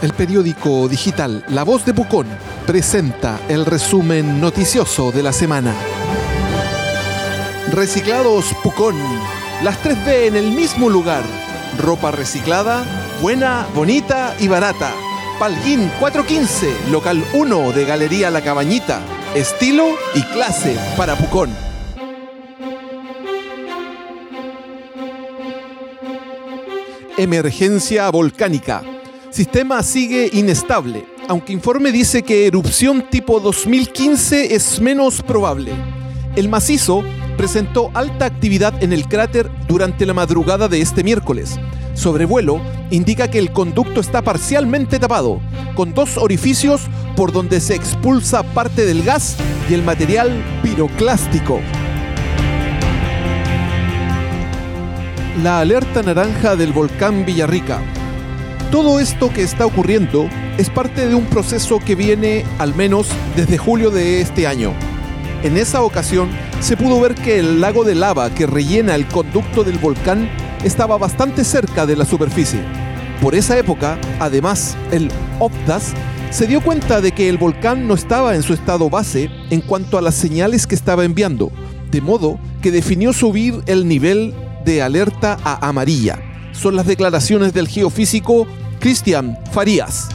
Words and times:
El 0.00 0.12
periódico 0.12 0.86
digital 0.86 1.44
La 1.48 1.64
Voz 1.64 1.84
de 1.84 1.92
Pucón 1.92 2.28
presenta 2.66 3.40
el 3.48 3.66
resumen 3.66 4.40
noticioso 4.40 5.10
de 5.10 5.24
la 5.24 5.32
semana. 5.32 5.74
Reciclados 7.72 8.54
Pucón. 8.62 8.96
Las 9.64 9.82
3B 9.82 10.28
en 10.28 10.36
el 10.36 10.52
mismo 10.52 10.88
lugar. 10.88 11.24
Ropa 11.78 12.12
reciclada, 12.12 12.84
buena, 13.20 13.66
bonita 13.74 14.36
y 14.38 14.46
barata. 14.46 14.92
Palguín 15.40 15.90
415, 15.98 16.90
local 16.92 17.24
1 17.32 17.72
de 17.72 17.84
Galería 17.84 18.30
La 18.30 18.40
Cabañita. 18.40 19.00
Estilo 19.34 19.88
y 20.14 20.22
clase 20.22 20.76
para 20.96 21.16
Pucón. 21.16 21.50
Emergencia 27.16 28.08
volcánica. 28.10 28.82
Sistema 29.30 29.82
sigue 29.82 30.30
inestable, 30.32 31.04
aunque 31.28 31.52
informe 31.52 31.92
dice 31.92 32.22
que 32.22 32.46
erupción 32.46 33.04
tipo 33.10 33.40
2015 33.40 34.54
es 34.54 34.80
menos 34.80 35.22
probable. 35.22 35.72
El 36.34 36.48
macizo 36.48 37.04
presentó 37.36 37.90
alta 37.92 38.24
actividad 38.24 38.82
en 38.82 38.94
el 38.94 39.06
cráter 39.06 39.50
durante 39.68 40.06
la 40.06 40.14
madrugada 40.14 40.66
de 40.66 40.80
este 40.80 41.04
miércoles. 41.04 41.60
Sobrevuelo 41.92 42.58
indica 42.90 43.28
que 43.28 43.38
el 43.38 43.52
conducto 43.52 44.00
está 44.00 44.22
parcialmente 44.22 44.98
tapado, 44.98 45.40
con 45.74 45.92
dos 45.92 46.16
orificios 46.16 46.80
por 47.14 47.30
donde 47.30 47.60
se 47.60 47.74
expulsa 47.74 48.42
parte 48.42 48.86
del 48.86 49.02
gas 49.02 49.36
y 49.68 49.74
el 49.74 49.82
material 49.82 50.42
piroclástico. 50.62 51.60
La 55.42 55.60
alerta 55.60 56.02
naranja 56.02 56.56
del 56.56 56.72
volcán 56.72 57.26
Villarrica. 57.26 57.82
Todo 58.70 59.00
esto 59.00 59.32
que 59.32 59.42
está 59.42 59.64
ocurriendo 59.64 60.28
es 60.58 60.68
parte 60.68 61.08
de 61.08 61.14
un 61.14 61.24
proceso 61.24 61.78
que 61.78 61.94
viene 61.94 62.44
al 62.58 62.74
menos 62.74 63.08
desde 63.34 63.56
julio 63.56 63.90
de 63.90 64.20
este 64.20 64.46
año. 64.46 64.74
En 65.42 65.56
esa 65.56 65.82
ocasión 65.82 66.28
se 66.60 66.76
pudo 66.76 67.00
ver 67.00 67.14
que 67.14 67.38
el 67.38 67.62
lago 67.62 67.84
de 67.84 67.94
lava 67.94 68.28
que 68.28 68.46
rellena 68.46 68.94
el 68.94 69.08
conducto 69.08 69.64
del 69.64 69.78
volcán 69.78 70.28
estaba 70.64 70.98
bastante 70.98 71.44
cerca 71.44 71.86
de 71.86 71.96
la 71.96 72.04
superficie. 72.04 72.60
Por 73.22 73.34
esa 73.34 73.56
época, 73.56 73.98
además, 74.20 74.76
el 74.92 75.10
OPDAS 75.38 75.94
se 76.30 76.46
dio 76.46 76.60
cuenta 76.60 77.00
de 77.00 77.12
que 77.12 77.30
el 77.30 77.38
volcán 77.38 77.88
no 77.88 77.94
estaba 77.94 78.34
en 78.34 78.42
su 78.42 78.52
estado 78.52 78.90
base 78.90 79.30
en 79.48 79.62
cuanto 79.62 79.96
a 79.96 80.02
las 80.02 80.14
señales 80.14 80.66
que 80.66 80.74
estaba 80.74 81.06
enviando, 81.06 81.50
de 81.90 82.02
modo 82.02 82.38
que 82.60 82.70
definió 82.70 83.14
subir 83.14 83.62
el 83.64 83.88
nivel 83.88 84.34
de 84.66 84.82
alerta 84.82 85.38
a 85.42 85.66
amarilla. 85.66 86.27
Son 86.60 86.74
las 86.74 86.86
declaraciones 86.86 87.54
del 87.54 87.68
geofísico 87.68 88.48
Cristian 88.80 89.38
Farías. 89.52 90.08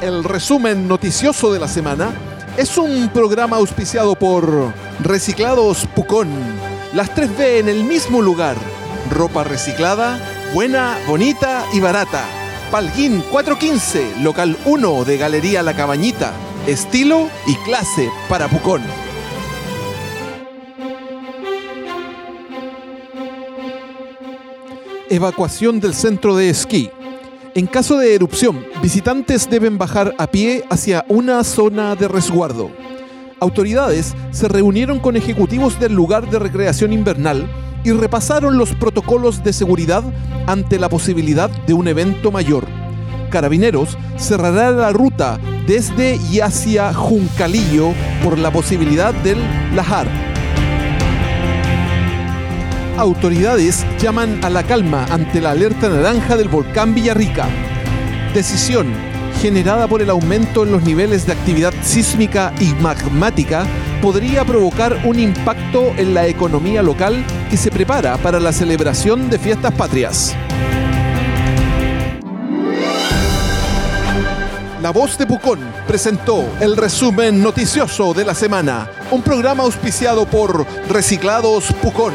El 0.00 0.24
resumen 0.24 0.88
noticioso 0.88 1.52
de 1.52 1.60
la 1.60 1.68
semana 1.68 2.10
es 2.56 2.76
un 2.76 3.10
programa 3.10 3.58
auspiciado 3.58 4.16
por 4.16 4.72
Reciclados 5.00 5.86
Pucón. 5.94 6.28
Las 6.92 7.14
3B 7.14 7.60
en 7.60 7.68
el 7.68 7.84
mismo 7.84 8.20
lugar. 8.20 8.56
Ropa 9.08 9.44
reciclada, 9.44 10.18
buena, 10.52 10.98
bonita 11.06 11.64
y 11.72 11.78
barata. 11.78 12.24
Palguín 12.72 13.22
415, 13.30 14.22
local 14.22 14.56
1 14.64 15.04
de 15.04 15.16
Galería 15.16 15.62
La 15.62 15.76
Cabañita. 15.76 16.32
Estilo 16.66 17.28
y 17.46 17.54
clase 17.64 18.10
para 18.28 18.48
Pucón. 18.48 18.82
Evacuación 25.10 25.80
del 25.80 25.92
centro 25.92 26.34
de 26.34 26.48
esquí. 26.48 26.90
En 27.54 27.66
caso 27.66 27.98
de 27.98 28.14
erupción, 28.14 28.64
visitantes 28.82 29.48
deben 29.50 29.76
bajar 29.76 30.14
a 30.18 30.26
pie 30.26 30.64
hacia 30.70 31.04
una 31.08 31.44
zona 31.44 31.94
de 31.94 32.08
resguardo. 32.08 32.70
Autoridades 33.38 34.14
se 34.30 34.48
reunieron 34.48 34.98
con 34.98 35.16
ejecutivos 35.16 35.78
del 35.78 35.92
lugar 35.92 36.30
de 36.30 36.38
recreación 36.38 36.94
invernal 36.94 37.46
y 37.84 37.92
repasaron 37.92 38.56
los 38.56 38.74
protocolos 38.74 39.44
de 39.44 39.52
seguridad 39.52 40.02
ante 40.46 40.78
la 40.78 40.88
posibilidad 40.88 41.50
de 41.50 41.74
un 41.74 41.86
evento 41.86 42.32
mayor. 42.32 42.66
Carabineros 43.30 43.98
cerrará 44.16 44.70
la 44.70 44.90
ruta 44.90 45.38
desde 45.66 46.18
y 46.32 46.40
hacia 46.40 46.94
Juncalillo 46.94 47.92
por 48.22 48.38
la 48.38 48.50
posibilidad 48.50 49.12
del 49.12 49.38
Lajar 49.74 50.33
autoridades 52.98 53.84
llaman 53.98 54.44
a 54.44 54.50
la 54.50 54.62
calma 54.62 55.06
ante 55.10 55.40
la 55.40 55.50
alerta 55.50 55.88
naranja 55.88 56.36
del 56.36 56.48
volcán 56.48 56.94
Villarrica. 56.94 57.46
Decisión 58.32 58.92
generada 59.40 59.88
por 59.88 60.00
el 60.00 60.10
aumento 60.10 60.62
en 60.62 60.72
los 60.72 60.82
niveles 60.84 61.26
de 61.26 61.32
actividad 61.32 61.74
sísmica 61.82 62.54
y 62.60 62.72
magmática 62.80 63.66
podría 64.00 64.44
provocar 64.44 65.02
un 65.04 65.18
impacto 65.18 65.92
en 65.96 66.14
la 66.14 66.26
economía 66.26 66.82
local 66.82 67.24
que 67.50 67.56
se 67.56 67.70
prepara 67.70 68.16
para 68.16 68.40
la 68.40 68.52
celebración 68.52 69.28
de 69.28 69.38
fiestas 69.38 69.72
patrias. 69.74 70.34
La 74.80 74.90
Voz 74.90 75.16
de 75.16 75.26
Pucón 75.26 75.60
presentó 75.86 76.44
el 76.60 76.76
resumen 76.76 77.42
noticioso 77.42 78.12
de 78.12 78.24
la 78.24 78.34
semana, 78.34 78.90
un 79.10 79.22
programa 79.22 79.62
auspiciado 79.62 80.26
por 80.26 80.66
Reciclados 80.88 81.72
Pucón 81.82 82.12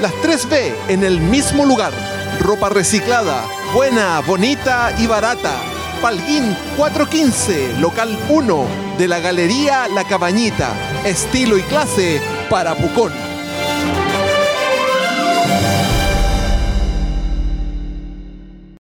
las 0.00 0.12
3B 0.14 0.74
en 0.88 1.04
el 1.04 1.20
mismo 1.20 1.64
lugar. 1.64 1.92
Ropa 2.40 2.68
reciclada, 2.68 3.44
buena, 3.74 4.20
bonita 4.20 4.94
y 4.98 5.06
barata. 5.06 5.52
Palguín 6.00 6.56
415, 6.76 7.78
local 7.80 8.18
1 8.28 8.66
de 8.98 9.08
la 9.08 9.18
Galería 9.18 9.88
La 9.88 10.04
Cabañita. 10.04 10.72
Estilo 11.04 11.58
y 11.58 11.62
clase 11.62 12.20
para 12.48 12.74
Pucón. 12.74 13.27